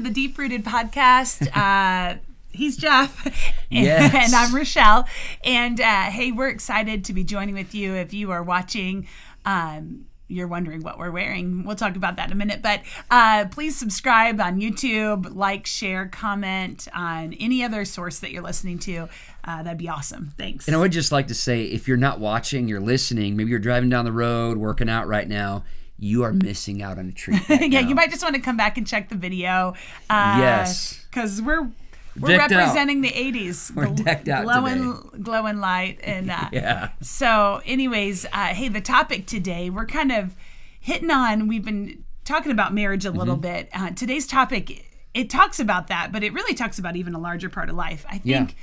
[0.00, 1.48] to the Deep Rooted podcast.
[1.60, 2.16] Uh,
[2.52, 3.34] he's Jeff, and,
[3.70, 4.14] Yes.
[4.14, 5.06] and I'm Rochelle.
[5.44, 7.94] And uh, hey, we're excited to be joining with you.
[7.94, 9.06] If you are watching,
[9.44, 11.64] um, you're wondering what we're wearing.
[11.64, 12.62] We'll talk about that in a minute.
[12.62, 12.80] But
[13.10, 18.78] uh, please subscribe on YouTube, like, share, comment on any other source that you're listening
[18.80, 19.08] to.
[19.44, 20.32] Uh, that'd be awesome.
[20.38, 20.66] Thanks.
[20.66, 23.58] And I would just like to say if you're not watching, you're listening, maybe you're
[23.58, 25.64] driving down the road, working out right now,
[26.02, 27.46] you are missing out on a treat.
[27.48, 27.88] right yeah, now.
[27.88, 29.74] you might just want to come back and check the video.
[30.08, 31.04] Uh, Yes.
[31.10, 31.70] because we're
[32.18, 32.58] we're Decked out.
[32.58, 33.70] representing the '80s.
[33.74, 36.90] We're decked out glowing, glowing light, and uh, Yeah.
[37.00, 40.34] So, anyways, uh, hey, the topic today we're kind of
[40.80, 41.46] hitting on.
[41.46, 43.42] We've been talking about marriage a little Mm-hmm.
[43.42, 43.68] bit.
[43.72, 47.48] Uh, today's topic it talks about that, but it really talks about even a larger
[47.48, 48.04] part of life.
[48.08, 48.38] I Yeah.
[48.38, 48.56] think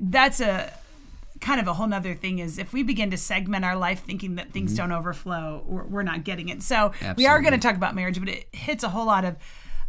[0.00, 0.72] that's a
[1.42, 4.36] kind of a whole nother thing is if we begin to segment our life thinking
[4.36, 7.44] that things don't overflow we're, we're not getting it so we are Mm-hmm.
[7.48, 9.36] Going to talk about marriage but it hits a whole lot of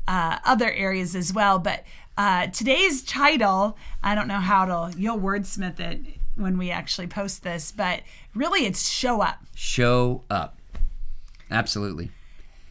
[0.07, 1.83] uh, other areas as well but
[2.17, 6.01] uh, today's title i don't know how to you'll wordsmith it
[6.35, 8.01] when we actually post this but
[8.35, 10.57] really it's show up Show up.
[11.51, 12.09] Absolutely.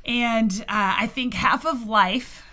[0.04, 2.44] And uh, I think half of life,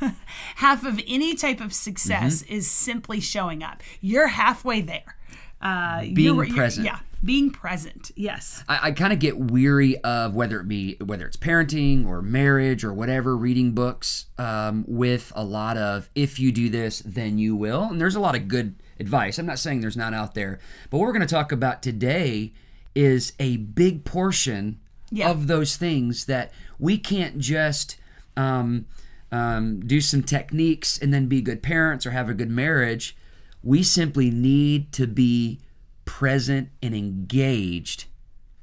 [0.56, 2.52] half of any type of success Mm-hmm.
[2.54, 3.82] is simply showing up.
[4.02, 5.16] You're halfway there.
[5.62, 6.84] Uh, Being you're- you're- present.
[6.86, 8.10] yeah, being present.
[8.16, 8.64] Yes.
[8.68, 12.82] I, I kind of get weary of whether it be whether it's parenting or marriage
[12.84, 17.54] or whatever, reading books um, with a lot of if you do this, then you
[17.54, 17.84] will.
[17.84, 19.38] And there's a lot of good advice.
[19.38, 20.58] I'm not saying there's not out there,
[20.90, 22.52] but what we're going to talk about today
[22.94, 25.30] is a big portion Yeah.
[25.30, 27.96] of those things that we can't just
[28.36, 28.86] um,
[29.30, 33.16] um, do some techniques and then be good parents or have a good marriage.
[33.62, 35.60] We simply need to be
[36.04, 38.04] present and engaged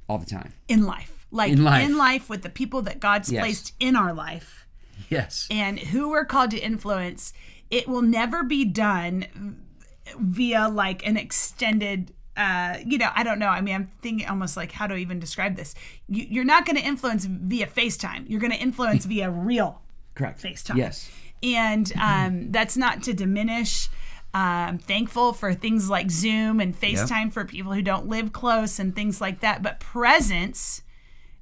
[0.07, 0.53] all the time.
[0.67, 1.25] In life.
[1.31, 1.63] Like In
[1.97, 2.29] life.
[2.29, 3.41] with the people that God's Yes.
[3.43, 4.65] placed in our life
[5.09, 5.47] Yes.
[5.51, 7.33] and who we're called to influence,
[7.69, 9.25] it will never be done
[10.19, 13.49] via like an extended uh, you know, I don't know.
[13.49, 15.75] I mean, I'm thinking almost like how to even describe this.
[16.07, 18.29] You, you're not going to influence via FaceTime.
[18.29, 19.81] You're going to influence via real
[20.15, 20.41] Correct.
[20.41, 20.77] FaceTime.
[20.77, 21.11] Yes.
[21.43, 23.89] And um, that's not to diminish.
[24.33, 28.95] I'm thankful for things like Zoom and FaceTime for people who don't live close and
[28.95, 29.63] things like that.
[29.63, 30.81] But presence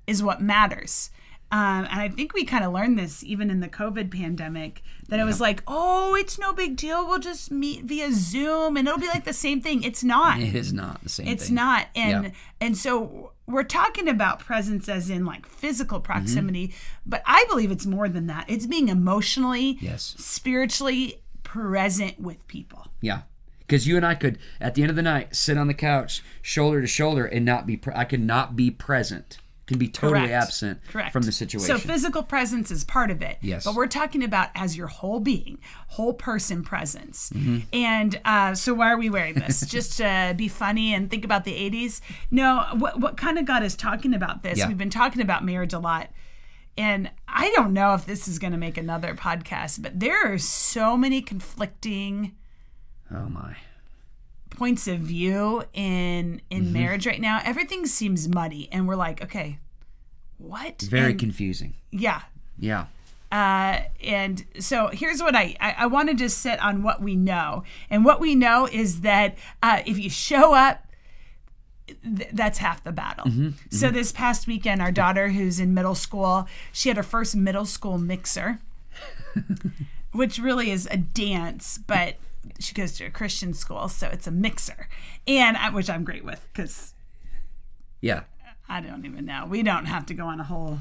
[0.06, 1.10] is what matters.
[1.50, 5.18] Um, and I think we kind of learned this even in the COVID pandemic that
[5.20, 7.08] it was like, oh, it's no big deal.
[7.08, 9.84] We'll just meet via Zoom and it'll be like the same thing.
[9.84, 10.42] It's not.
[10.42, 11.56] It is not the same It's thing.
[11.56, 11.88] not.
[11.96, 12.32] And Yeah.
[12.60, 16.12] and so we're talking about presence as in like physical Mm-hmm.
[16.12, 16.74] proximity,
[17.06, 18.44] but I believe it's more than that.
[18.50, 20.16] It's being emotionally, Yes.
[20.18, 22.88] spiritually present with people.
[23.00, 23.22] Yeah.
[23.60, 26.22] Because you and I could, at the end of the night, sit on the couch,
[26.42, 27.78] shoulder to shoulder, and not be.
[27.78, 29.38] Pre- I could not be present.
[29.66, 30.34] Can be totally Correct.
[30.34, 31.12] absent Correct.
[31.12, 31.76] from the situation.
[31.76, 33.38] So physical presence is part of it.
[33.42, 33.66] Yes.
[33.66, 37.30] But we're talking about as your whole being, whole person presence.
[37.32, 37.60] Mm-hmm.
[37.74, 39.66] And uh, so why are we wearing this?
[39.68, 42.00] Just to be funny and think about the 80s?
[42.32, 44.58] No, what, what kind of got us talking about this?
[44.58, 44.70] Yeah.
[44.70, 46.12] We've been talking about marriage a lot.
[46.78, 50.38] And I don't know if this is going to make another podcast, but there are
[50.38, 52.36] so many conflicting
[53.12, 53.56] oh my.
[54.52, 56.74] points of view in in Mm-hmm.
[56.74, 57.42] marriage right now.
[57.44, 59.60] Everything seems muddy, and we're like, okay,
[60.38, 60.82] what?
[60.82, 61.74] Very And- confusing.
[61.92, 62.22] yeah.
[62.60, 62.86] Yeah.
[63.32, 67.16] Uh, and so here's what I, I, I want to just sit on what we
[67.18, 67.64] know.
[67.90, 70.87] And what we know is that uh, if you show up,
[71.88, 73.26] th- that's half the battle.
[73.26, 73.50] Mm-hmm.
[73.70, 77.66] So this past weekend, our daughter, who's in middle school, she had her first middle
[77.66, 78.60] school mixer,
[80.12, 82.16] which really is a dance, but
[82.60, 84.88] she goes to a Christian school, so it's a mixer,
[85.28, 86.94] and I, which I'm great with because
[88.02, 88.22] Yeah.
[88.70, 89.46] I don't even know.
[89.48, 90.80] We don't have to go on a whole.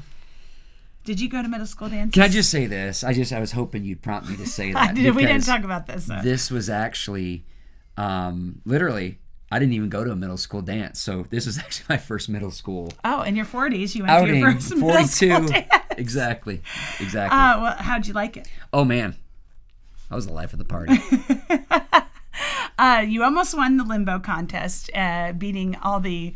[1.05, 2.13] Did you go to middle school dance?
[2.13, 3.01] Can I just say this?
[3.01, 4.93] I just I was hoping you'd prompt me to say that.
[4.93, 6.05] did, we didn't talk about this.
[6.21, 7.45] This was actually,
[7.95, 9.19] um, literally,
[9.51, 10.99] I didn't even go to a middle school dance.
[10.99, 14.33] So this was actually my first middle school Oh, in your 40s, you went outing.
[14.35, 15.67] to your first middle school dance.
[15.97, 16.61] exactly.
[16.99, 17.37] Exactly.
[17.37, 18.47] Uh, well, how'd you like it?
[18.73, 19.15] oh man,
[20.09, 20.97] that was the life of the party.
[22.79, 26.35] Uh, you almost won the limbo contest, uh, beating all the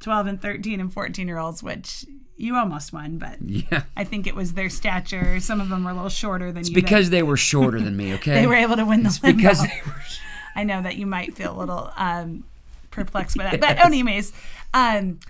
[0.00, 2.04] 12 and 13 and 14 year olds, which
[2.36, 3.84] you almost won, but yeah.
[3.96, 5.40] I think it was their stature.
[5.40, 6.74] Some of them were a little shorter than you.
[6.74, 8.12] Because they were shorter than me.
[8.14, 8.34] Okay.
[8.40, 9.36] they were able to win the limbo.
[9.38, 9.94] because they were.
[10.56, 12.44] I know that you might feel a little um,
[12.90, 13.60] perplexed by that.
[13.60, 14.32] But anyways,
[14.74, 15.20] um,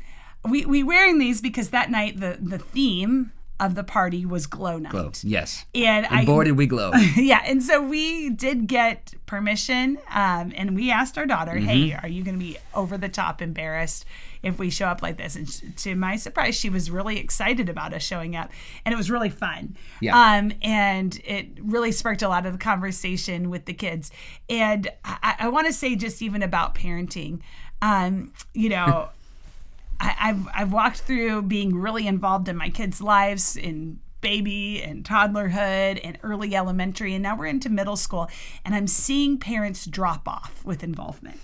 [0.49, 4.79] we we wearing these because that night the the theme of the party was glow
[4.79, 4.93] night.
[4.93, 5.11] Glow.
[5.23, 5.65] Yes.
[5.75, 6.93] And, And I boy, did we glow.
[7.17, 11.67] yeah, and so we did get permission, um, and we asked our daughter, Mm-hmm.
[11.67, 14.05] "Hey, are you going to be over the top embarrassed
[14.43, 17.69] if we show up like this?" And sh- to my surprise, she was really excited
[17.71, 18.51] about us showing up,
[18.85, 19.77] and it was really fun.
[20.03, 20.15] Yeah.
[20.37, 24.11] Um, and it really sparked a lot of the conversation with the kids.
[24.51, 27.41] And I, I want to say, just even about parenting,
[27.81, 29.09] um, you know.
[30.01, 35.05] I, I've I've walked through being really involved in my kids' lives in baby and
[35.05, 38.29] toddlerhood and early elementary, and now we're into middle school,
[38.65, 41.41] and I'm seeing parents drop off with involvement.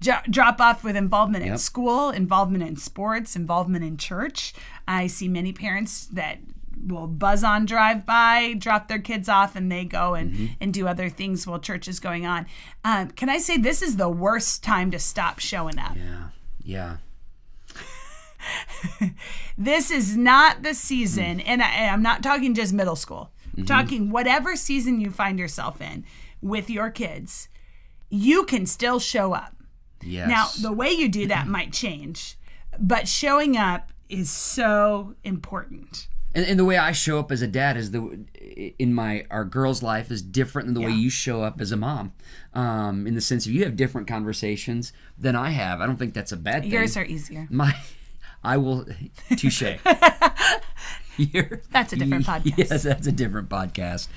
[0.00, 1.58] Jo- drop off with involvement in Yep.
[1.60, 4.52] school, involvement in sports, involvement in church.
[4.88, 6.38] I see many parents that
[6.84, 10.88] will buzz on drive by, drop their kids off, and they go and, and do
[10.88, 12.46] other things while church is going on.
[12.84, 15.96] Um, can I say this is the worst time to stop showing up?
[15.96, 16.28] Yeah.
[16.64, 16.96] Yeah.
[19.58, 23.30] this is not the season, and, I, I'm not talking just middle school.
[23.56, 26.04] I'm talking whatever season you find yourself in
[26.40, 27.48] with your kids,
[28.08, 29.54] you can still show up.
[30.02, 30.28] Yes.
[30.28, 32.36] Now, the way you do that might change,
[32.78, 36.08] but showing up is so important.
[36.34, 38.24] And, and the way I show up as a dad is the
[38.78, 41.76] in my our girl's life is different than the way you show up as a
[41.76, 42.12] mom.
[42.54, 45.80] Um, in the sense of you have different conversations than I have.
[45.80, 46.72] I don't think that's a bad thing.
[46.72, 47.46] Yours are easier.
[47.50, 47.74] my
[48.44, 48.86] I will
[49.36, 49.62] touche.
[51.18, 52.56] You're- That's a different podcast.
[52.56, 54.08] Yes, that's a different podcast.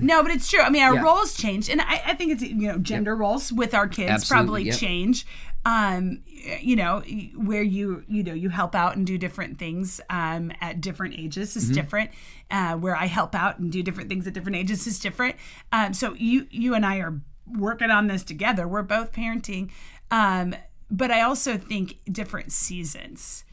[0.00, 0.60] No, but it's true.
[0.60, 1.02] I mean, our Yeah.
[1.02, 4.44] roles change, and I, I think it's you know gender roles with our kids Absolutely,
[4.46, 4.76] probably yep.
[4.78, 5.26] change.
[5.64, 6.22] Um,
[6.60, 7.02] you know,
[7.36, 11.50] where you you know you help out and do different things um, at different ages
[11.50, 11.58] Mm-hmm.
[11.58, 12.10] is different.
[12.50, 15.36] Uh, where I help out and do different things at different ages is different.
[15.70, 18.66] Um, so you you and I are working on this together.
[18.66, 19.70] We're both parenting,
[20.10, 20.56] um,
[20.90, 23.44] but I also think different seasons.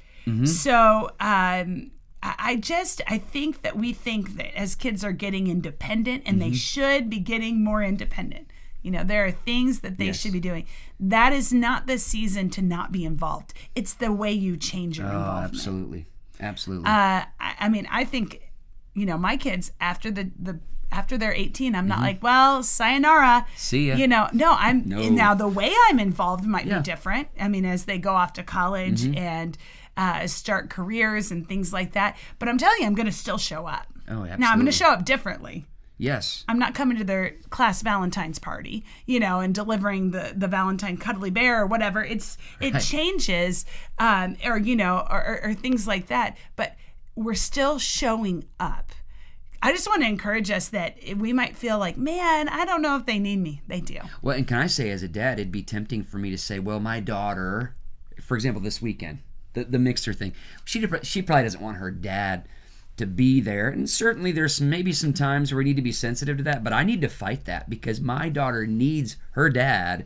[0.45, 1.91] So um,
[2.23, 6.51] I just I think that we think that as kids are getting independent and they
[6.53, 8.49] should be getting more independent.
[8.81, 10.19] You know, there are things that they Yes.
[10.21, 10.65] should be doing.
[10.99, 13.53] That is not the season to not be involved.
[13.75, 15.53] It's the way you change your Oh, involvement.
[15.55, 16.05] absolutely,
[16.39, 16.85] absolutely.
[16.87, 18.41] Uh, I, I mean, I think,
[18.93, 20.59] you know, my kids after the the
[20.89, 23.45] after they're 18, I'm not like, well, sayonara.
[23.45, 23.57] Mm-hmm.
[23.57, 23.95] See ya.
[23.95, 25.09] You know, no, I'm No.
[25.09, 26.75] now the way I'm involved might Yeah.
[26.75, 26.81] Mm-hmm.
[26.83, 27.27] be different.
[27.41, 29.57] I mean, as they go off to college and
[29.97, 32.15] uh, start careers and things like that.
[32.39, 33.87] But I'm telling you, I'm going to still show up.
[34.07, 34.37] Oh, absolutely.
[34.37, 35.65] Now I'm going to show up differently.
[35.97, 36.45] yes.
[36.47, 40.95] I'm not coming to their class Valentine's party, you know, and delivering the the Valentine
[40.97, 42.03] cuddly bear or whatever.
[42.03, 42.81] It's it Right.
[42.83, 43.65] changes,
[43.99, 46.37] um, or you know, or, or, or things like that.
[46.55, 46.75] But
[47.15, 48.91] we're still showing up.
[49.59, 52.95] I just want to encourage us that we might feel like, man, I don't know
[52.95, 53.63] if they need me.
[53.67, 53.97] They do.
[54.21, 56.59] Well, and can I say, as a dad, it'd be tempting for me to say,
[56.59, 57.75] well, my daughter,
[58.21, 59.17] for example, this weekend,
[59.57, 60.33] the, the mixer thing,
[60.65, 62.47] she did- she probably doesn't want her dad
[62.97, 66.37] to be there, and certainly there's maybe some times where we need to be sensitive
[66.37, 70.05] to that, but I need to fight that because my daughter needs her dad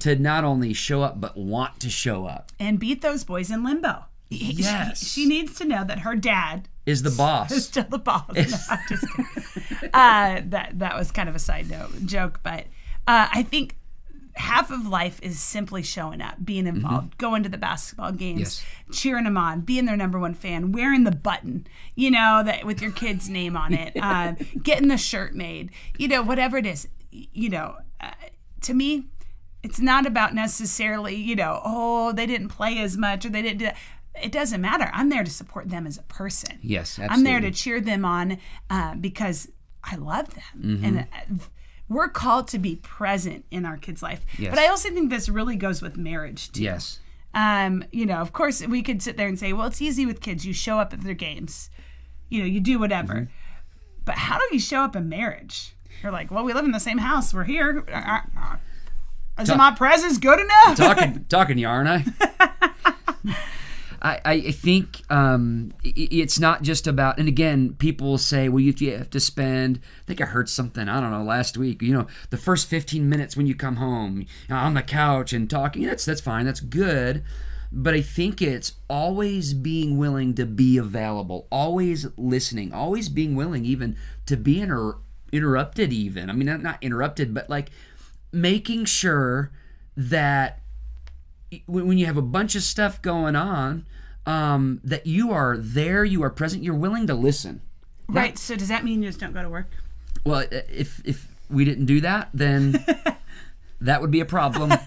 [0.00, 2.50] to not only show up but want to show up.
[2.58, 4.04] And beat those boys in limbo.
[4.28, 7.50] He- she- She, needs to know that her dad Is the boss?
[7.50, 8.28] is still the boss.
[9.82, 12.66] No, uh, that that was kind of a side note joke, but
[13.08, 13.76] uh, I think
[14.36, 18.64] half of life is simply showing up, being involved, going to the basketball games, Yes.
[19.00, 22.80] cheering them on, being their number one fan, wearing the button, you know, that with
[22.80, 26.88] your kid's name on it, uh, getting the shirt made, you know, whatever it is,
[27.10, 28.12] you know, uh,
[28.62, 29.06] to me.
[29.62, 33.58] It's not about necessarily, you know, oh, they didn't play as much or they didn't
[33.58, 33.76] do that.
[34.22, 34.90] It doesn't matter.
[34.94, 36.58] I'm there to support them as a person.
[36.62, 37.14] Yes, absolutely.
[37.14, 38.38] I'm there to cheer them on
[38.70, 39.48] uh, because
[39.84, 40.44] I love them.
[40.58, 40.84] Mm-hmm.
[40.84, 41.44] And uh,
[41.90, 44.24] we're called to be present in our kids' life.
[44.38, 44.50] Yes.
[44.52, 46.62] But I also think this really goes with marriage too.
[46.62, 47.00] Yes.
[47.34, 50.20] Um, you know, of course, we could sit there and say, well, it's easy with
[50.22, 50.46] kids.
[50.46, 51.68] You show up at their games,
[52.30, 53.14] you know, you do whatever.
[53.14, 53.24] Mm-hmm.
[54.04, 55.74] But how do you show up in marriage?
[56.02, 57.34] You're like, well, we live in the same house.
[57.34, 57.84] We're here.
[59.38, 60.76] Is Uh, uh, my presence good enough?
[60.76, 62.04] talking talking to you, aren't I?
[64.02, 68.96] I, I think um, it's not just about, and again, people say, well, you you
[68.96, 72.06] have to spend, I think I heard something, I don't know, last week, you know,
[72.30, 76.20] the first 15 minutes when you come home on the couch and talking, that's, that's
[76.20, 77.22] fine, that's good.
[77.72, 83.64] But I think it's always being willing to be available, always listening, always being willing
[83.64, 84.96] even to be inter-
[85.30, 86.30] interrupted, even.
[86.30, 87.70] I mean, not, not interrupted, but like
[88.32, 89.52] making sure
[89.96, 90.59] that
[91.66, 93.86] when you have a bunch of stuff going on,
[94.26, 97.62] um, that you are there, you are present, you're willing to listen.
[98.08, 98.38] right.
[98.38, 99.70] So does that mean you just don't go to work?
[100.24, 102.84] Well, if if we didn't do that, then
[103.80, 104.72] that would be a problem.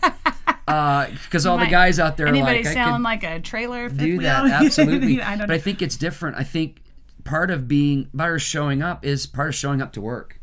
[0.65, 3.89] Because all the guys out there are Anybody like, sound like a trailer?
[3.89, 5.21] Do that absolutely.
[5.21, 5.53] I don't but.
[5.53, 6.37] I think it's different.
[6.37, 6.81] I think
[7.25, 10.39] part of being part of showing up is part of showing up to work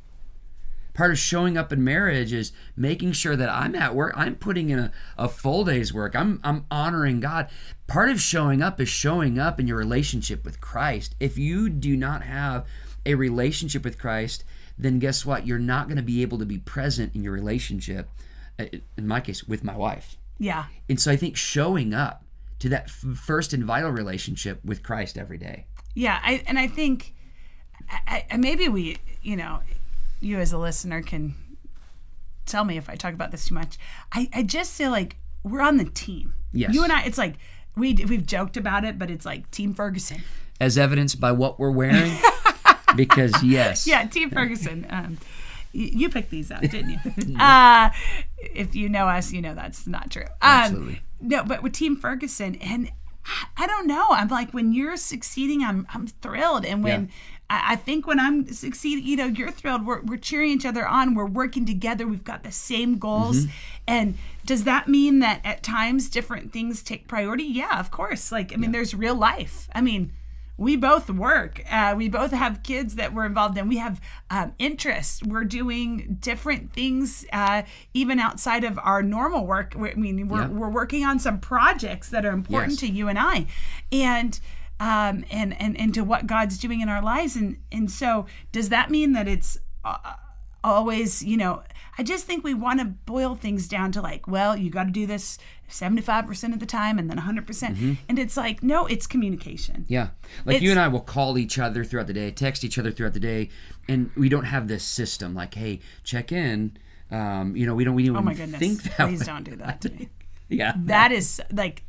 [1.01, 4.13] part of showing up in marriage is making sure that i'm at work.
[4.15, 6.15] I'm putting in a, a full day's work.
[6.15, 7.49] I'm i'm honoring god.
[7.87, 11.15] Part of showing up is showing up in your relationship with christ.
[11.19, 12.67] If you do not have
[13.07, 14.45] a relationship with christ
[14.79, 15.47] then guess what?
[15.47, 18.11] You're not going to be able to be present in your relationship
[18.59, 18.67] uh,
[18.99, 20.19] in my case with my wife.
[20.39, 20.67] Yeah.
[20.87, 22.25] and so i think showing up
[22.59, 25.65] to that f- first and vital relationship with christ every day.
[25.95, 27.15] Yeah, I and I think
[27.89, 29.61] I, I, maybe we, you know,
[30.21, 31.35] you as a listener can
[32.47, 33.79] tell me if I talk about this too much.
[34.13, 36.35] I, I just feel like we're on the team.
[36.53, 36.75] Yes.
[36.75, 37.37] You and I, it's like
[37.77, 40.23] we we've joked about it, but it's like Team Ferguson.
[40.61, 42.13] as evidenced by what we're wearing
[42.97, 44.87] because yes Yeah, Team Ferguson.
[44.91, 45.19] Um,
[45.73, 47.37] you picked these out, didn't you?
[47.41, 47.91] uh,
[48.41, 50.25] if you know us, you know that's not true.
[50.25, 51.01] Um, Absolutely.
[51.21, 54.07] No, but with Team Ferguson, and I- I don't know.
[54.11, 57.11] I'm like when you're succeeding, I'm I'm thrilled, and when Yeah.
[57.51, 59.85] I, I think when I'm succeeding, you know, you're thrilled.
[59.85, 61.15] We're we're cheering each other on.
[61.15, 62.07] We're working together.
[62.07, 63.51] We've got the same goals, Mm-hmm.
[63.89, 67.45] and does that mean that at times different things take priority?
[67.45, 68.33] Yeah, of course.
[68.33, 69.69] Like I mean, there's real life.
[69.75, 70.13] I mean
[70.57, 71.63] we both work.
[71.71, 73.67] Uh, we both have kids that we're involved in.
[73.67, 75.23] We have um, interests.
[75.23, 77.63] We're doing different things, uh,
[77.95, 79.73] even outside of our normal work.
[79.75, 80.49] I mean, we're, Yeah.
[80.49, 82.81] we're working on some projects that are important Yes.
[82.81, 83.47] to you and I,
[83.91, 84.39] and
[84.81, 87.37] um, and and and to what God's doing in our lives.
[87.37, 90.15] And and so, does that mean that it's uh,
[90.65, 91.63] always, you know?
[91.99, 94.91] I just think we want to boil things down to like, well, you got to
[94.91, 95.37] do this
[95.69, 97.47] 75% of the time and then 100%.
[97.47, 99.85] percent And it's like, no, it's communication.
[99.87, 100.09] Yeah.
[100.47, 103.13] Like you and I will call each other throughout the day, text each other throughout
[103.13, 103.51] the day,
[103.87, 106.77] and we don't have this system like, hey, check in.
[107.11, 108.59] Um, you know, we don't we don't Oh my goodness.
[108.59, 109.27] think that Please way.
[109.27, 110.09] don't do that to me.
[110.49, 110.73] Yeah.
[110.85, 111.83] That is like,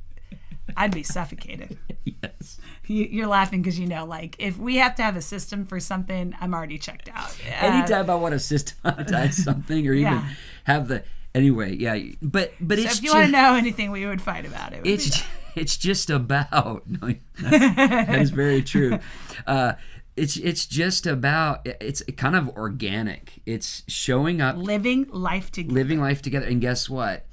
[0.76, 1.78] I'd be suffocated.
[2.06, 2.60] yes.
[2.92, 5.80] You, you're laughing because you know, like, if we have to have a system for
[5.80, 7.36] something, I'm already checked out.
[7.48, 10.30] Uh, Anytime I want to systematize something or even Yeah.
[10.66, 11.98] have the anyway, yeah.
[12.22, 14.74] But but so it's if you just, want to know anything we would fight about,
[14.74, 15.28] it it's that.
[15.56, 19.00] it's just about no, that is very true.
[19.48, 19.74] Uh,
[20.18, 23.42] it's it's just about it's kind of organic.
[23.46, 25.74] It's showing up living life together.
[25.74, 26.46] living life together.
[26.46, 27.26] And guess what?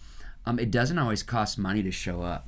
[0.47, 2.47] Um, it doesn't always cost money to show up.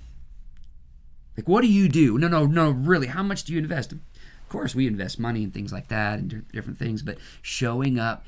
[1.37, 2.19] Like, what do you do?
[2.19, 3.07] No, no, no, really.
[3.07, 3.93] How much do you invest?
[3.93, 3.99] Of
[4.49, 8.25] course, we invest money and things like that and different things, but showing up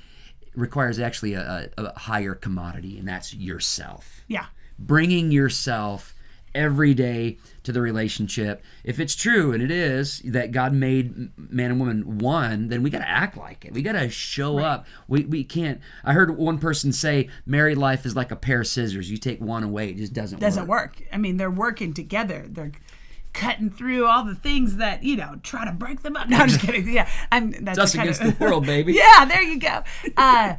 [0.55, 4.23] requires actually a, a, a higher commodity, and that's yourself.
[4.29, 4.47] yeah.
[4.79, 6.15] Bringing yourself
[6.55, 8.63] every day to the relationship.
[8.85, 12.91] If it's true, and it is, that God made man and woman one, then we
[12.91, 13.73] got to act like it.
[13.73, 14.87] We got to show up.
[15.09, 15.81] We, we can't.
[16.05, 19.11] I heard one person say married life is like a pair of scissors.
[19.11, 20.43] You take one away, it just doesn't, work.
[20.43, 20.97] It Doesn't work.
[21.01, 21.09] work.
[21.13, 22.45] I mean, they're working together.
[22.49, 22.73] They're
[23.33, 26.29] cutting through all the things that you know try to break them up.
[26.33, 26.89] No, I'm just kidding.
[26.89, 27.51] Yeah, I'm.
[27.65, 28.93] That's Us kind against of, the world, baby.
[29.05, 29.83] yeah, there you go.
[30.17, 30.55] Uh,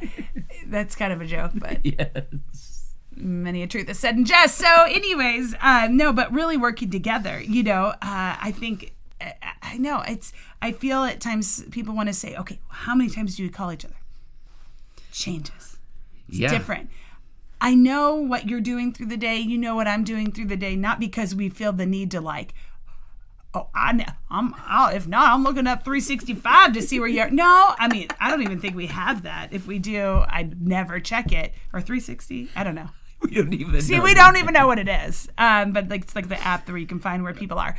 [0.66, 2.94] that's kind of a joke, but Yes.
[3.16, 4.56] many a truth is said in jest.
[4.58, 7.40] So, anyways, uh, no, but really working together.
[7.40, 10.32] You know, uh, I think I, I know it's.
[10.60, 13.70] I feel at times people want to say, okay, how many times do you call
[13.72, 13.94] each other?
[15.12, 15.76] Changes.
[16.28, 16.48] It's Yeah.
[16.50, 16.90] different.
[17.60, 19.38] I know what you're doing through the day.
[19.38, 20.76] You know what I'm doing through the day.
[20.76, 22.52] Not because we feel the need to like.
[23.54, 24.04] Oh, I know.
[24.30, 24.52] I'm.
[24.66, 27.30] I'll, if not, I'm looking up 365 to see where you're.
[27.30, 29.52] No, I mean, I don't even think we have that.
[29.52, 32.48] If we do, I'd never check it or 360.
[32.56, 32.88] I don't know.
[33.22, 35.30] We don't even See, we don't even know what it is.
[35.38, 37.74] Um, but like it's like the app where you can find where people are.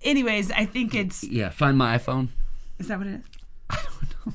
[0.00, 2.28] Anyways, I think it's Yeah, find my iPhone.
[2.78, 3.24] is that what it is?
[3.70, 4.32] I don't know.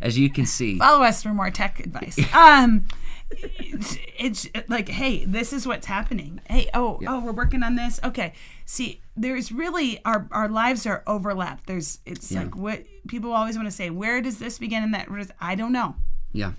[0.00, 2.18] As you can see, Follow us for more tech advice.
[2.32, 2.86] Um,
[3.30, 6.40] it's, it's like, hey, this is what's happening.
[6.48, 8.00] Hey, oh, oh, we're working on this.
[8.02, 8.32] Okay.
[8.64, 11.66] See, there's really our our lives are overlapped.
[11.66, 13.90] There's it's like what people always want to say.
[13.90, 15.08] Where does this begin and that?
[15.40, 15.96] I don't know.
[16.32, 16.52] yeah.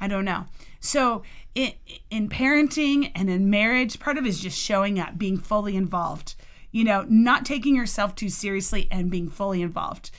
[0.00, 0.46] I don't know.
[0.80, 1.22] So
[1.54, 1.72] in
[2.10, 6.34] in parenting and in marriage, part of it is just showing up, being fully involved.
[6.72, 10.10] You know, not taking yourself too seriously and being fully involved.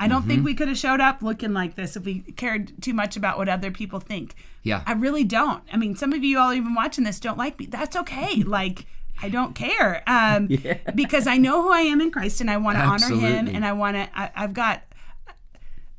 [0.00, 2.94] I don't think we could have showed up looking like this if we cared too
[2.94, 4.34] much about what other people think.
[4.62, 4.82] Yeah.
[4.86, 5.64] I really don't.
[5.72, 7.66] I mean, some of you all even watching this don't like me.
[7.66, 8.42] That's okay.
[8.44, 8.86] Like
[9.20, 10.48] I don't care um,
[10.94, 13.64] because I know who I am in Christ and I want to honor Him and
[13.64, 14.08] I want to.
[14.14, 14.82] I've got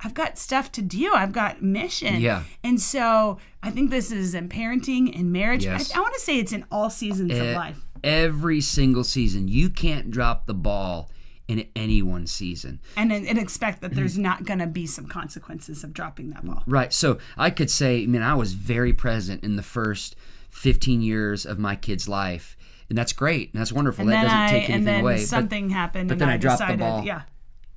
[0.02, 1.12] I've got stuff to do.
[1.14, 2.22] I've got mission.
[2.22, 2.44] Yeah.
[2.64, 5.66] And so I think this is in parenting and marriage.
[5.66, 5.94] Yes.
[5.94, 7.84] I, I want to say it's in all seasons of E- life.
[8.02, 11.12] Every single season, you can't drop the ball
[11.50, 12.80] in any one season.
[12.96, 16.64] And, and expect that there's not going to be some consequences of dropping that ball.
[16.68, 16.94] Right.
[16.94, 20.16] So I could say, I mean, I was very present in the first
[20.52, 22.56] 15 years of my kid's life.
[22.88, 23.52] And that's great.
[23.52, 24.04] And that's wonderful.
[24.04, 25.18] And that doesn't I, take and anything then away.
[25.18, 27.04] But- something happened but and then I, I dropped the decided, ball.
[27.04, 27.22] yeah.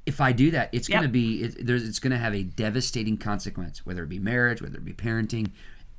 [0.05, 0.97] if I do that, it's Yep.
[0.99, 4.19] going to be it, there's it's going to have a devastating consequence, whether it be
[4.19, 5.51] marriage, whether it be parenting.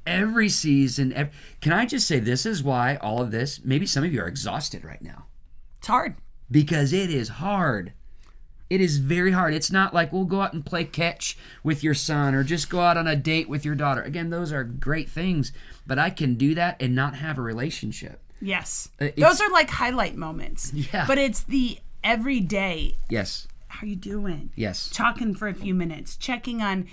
[0.05, 3.61] Every season, ev- can I just say this is why all of this?
[3.63, 5.25] Maybe some of you are exhausted right now
[5.79, 6.15] It's hard.
[6.53, 7.91] Because it is hard.
[8.69, 9.53] It is very hard.
[9.53, 12.79] It's not like we'll go out and play catch with your son or just go
[12.79, 14.01] out on a date with your daughter.
[14.01, 15.51] Again, those are great things,
[15.85, 18.21] but I can do that and not have a relationship.
[18.39, 18.89] Yes.
[18.99, 20.71] Uh, Those are like highlight moments.
[20.73, 21.05] Yeah.
[21.07, 22.95] But it's the everyday.
[23.09, 23.47] Yes.
[23.73, 24.51] How you doing?
[24.55, 24.89] Yes.
[24.93, 26.87] Talking for a few minutes, checking on,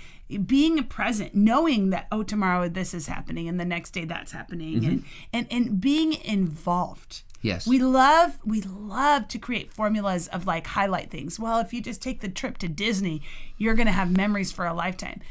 [0.45, 4.83] being present, knowing that oh tomorrow this is happening and the next day that's happening,
[4.85, 5.07] and mm-hmm.
[5.31, 7.21] and and being involved.
[7.41, 7.67] Yes.
[7.67, 11.39] We love we love to create formulas of like highlight things.
[11.39, 13.21] Well, if you just take the trip to Disney,
[13.59, 15.21] you're going to have memories for a lifetime.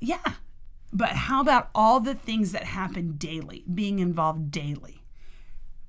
[0.00, 0.34] Yeah.
[0.92, 4.97] But how about all the things that happen daily, being involved daily?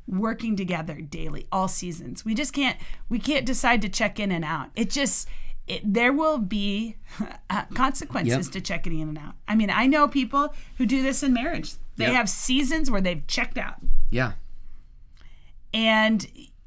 [0.09, 2.25] Working together daily, all seasons.
[2.25, 2.77] We just can't
[3.09, 4.69] we can't decide to check in and out.
[4.75, 5.27] It just
[5.67, 6.95] it, there will be
[7.51, 8.53] uh, consequences Yep.
[8.53, 9.35] to checking in and out.
[9.47, 11.73] I mean, I know people who do this in marriage.
[11.97, 12.13] They Yep.
[12.15, 13.75] have seasons where they've checked out
[14.09, 14.31] Yeah.
[15.73, 16.25] and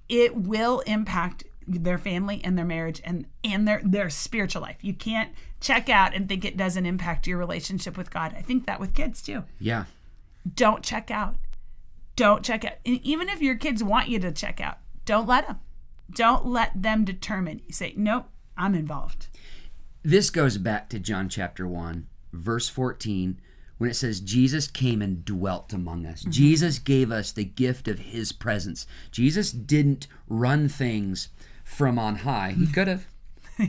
[0.09, 4.77] it will impact their family and their marriage and and their their spiritual life.
[4.83, 5.31] You can't
[5.61, 8.35] check out and think it doesn't impact your relationship with God.
[8.37, 9.45] I think that with kids too.
[9.59, 9.85] Yeah.
[10.55, 11.37] Don't check out.
[12.17, 12.75] Don't check out.
[12.85, 15.61] And even if your kids want you to check out, don't let them.
[16.15, 17.63] Don't let them determine.
[17.67, 18.27] You say, "Nope,
[18.57, 19.29] I'm involved."
[20.03, 23.41] This goes back to John chapter 1, verse 14,
[23.79, 26.23] when it says, Jesus came and dwelt among us.
[26.23, 28.85] Jesus gave us the gift of his presence.
[29.13, 31.29] Jesus didn't run things
[31.63, 32.51] from on high.
[32.51, 33.07] He could have.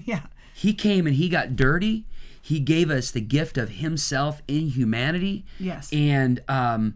[0.06, 0.24] yeah.
[0.56, 2.06] He came and he got dirty.
[2.42, 5.46] He gave us the gift of himself in humanity.
[5.60, 5.92] Yes.
[5.94, 6.96] And um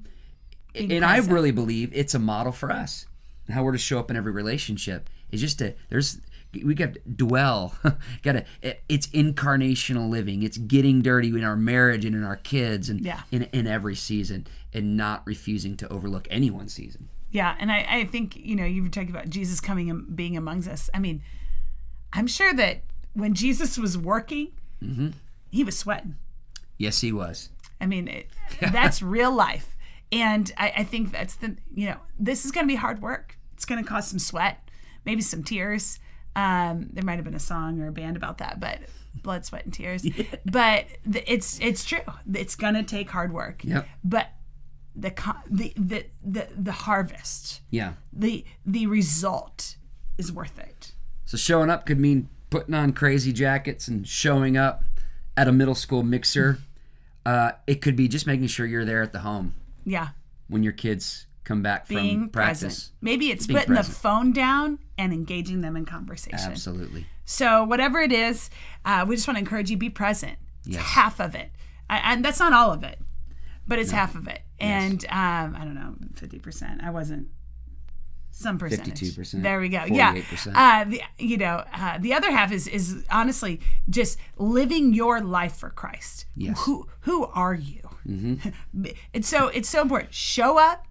[0.77, 3.05] and I really believe it's a model for us.
[3.45, 6.19] And how we're to show up in every relationship is just to there's
[6.63, 7.75] we got to dwell.
[8.23, 8.45] got to
[8.89, 10.43] it's incarnational living.
[10.43, 13.21] It's getting dirty in our marriage and in our kids and Yeah.
[13.31, 17.09] in in every season and not refusing to overlook anyone's season.
[17.29, 20.37] Yeah, and I, I think you know you were talking about Jesus coming and being
[20.37, 20.89] amongst us.
[20.93, 21.21] I mean,
[22.13, 24.49] I'm sure that when Jesus was working,
[24.81, 25.09] mm-hmm.
[25.51, 26.15] he was sweating.
[26.77, 27.49] Yes, he was.
[27.81, 28.27] I mean, it,
[28.59, 29.75] that's real life,
[30.11, 33.37] and I, I think that's the you know this is going to be hard work.
[33.53, 34.69] It's going to cause some sweat,
[35.05, 35.99] maybe some tears.
[36.35, 38.79] Um, there might have been a song or a band about that, but
[39.23, 40.05] blood, sweat, and tears.
[40.45, 41.99] But th- it's it's true.
[42.33, 43.63] It's going to take hard work.
[43.63, 43.87] Yep.
[44.03, 44.29] But
[44.95, 47.93] the co- the the the, the harvest Yeah.
[48.13, 49.75] the the result
[50.17, 50.93] is worth it.
[51.25, 54.83] So showing up could mean putting on crazy jackets and showing up
[55.35, 56.59] at a middle school mixer.
[57.25, 59.53] Uh, it could be just making sure you're there at the home
[59.87, 60.09] Yeah,
[60.47, 62.61] when your kids come back being from practice.
[62.61, 62.91] present.
[63.01, 63.95] Maybe it's being putting present.
[63.95, 66.37] the phone down and engaging them in conversation.
[66.51, 67.05] Absolutely.
[67.23, 68.49] So whatever it is,
[68.83, 70.37] uh, we just want to encourage you be present.
[70.65, 70.83] It's Yes.
[70.83, 71.51] half of it,
[71.89, 72.99] I, and that's not all of it,
[73.65, 74.41] but it's half of it.
[74.59, 76.83] And um, I don't know, fifty percent.
[76.83, 77.27] I wasn't.
[78.31, 78.99] Some percentage.
[79.15, 79.83] 52%, There we go.
[79.87, 80.13] Yeah.
[80.13, 80.51] 48%.
[80.53, 85.55] Uh, the, you know, uh, the other half is is honestly just living your life
[85.55, 86.25] for Christ.
[86.35, 86.61] Yes.
[86.65, 87.81] Who who are you?
[89.13, 90.13] it's so it's so important.
[90.13, 90.87] Show up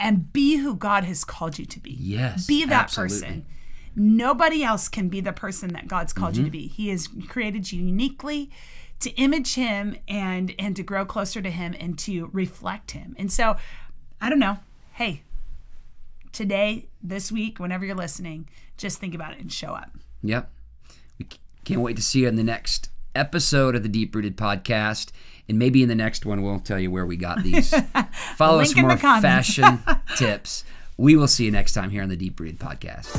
[0.00, 1.92] and be who God has called you to be.
[1.98, 3.18] Yes, Be that absolutely.
[3.18, 3.46] person.
[3.94, 6.46] Nobody else can be the person that God's called you Mm-hmm.
[6.52, 6.66] to be.
[6.68, 8.50] He has created you uniquely
[9.00, 13.14] to image him and and to grow closer to him and to reflect him.
[13.18, 13.56] And so,
[14.20, 14.58] I don't know.
[14.92, 15.22] Hey,
[16.32, 19.90] today, this week, whenever you're listening, just think about it and show up.
[20.22, 20.50] Yep.
[21.18, 21.26] We
[21.64, 25.10] can't wait to see you in the next episode of the Deep Rooted Podcast.
[25.48, 27.72] And maybe in the next one, we'll tell you where we got these.
[28.36, 29.80] Follow us for more fashion
[30.16, 30.64] tips.
[30.96, 33.12] We will see you next time here on the Deep Rooted Podcast.